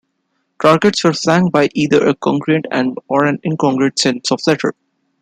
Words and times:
Targets 0.59 1.03
were 1.03 1.13
flanked 1.13 1.51
by 1.53 1.69
either 1.75 2.07
a 2.07 2.15
congruent 2.15 2.65
or 3.07 3.25
an 3.25 3.37
incongruent 3.45 3.99
set 3.99 4.15
of 4.31 4.39
letters. 4.47 4.73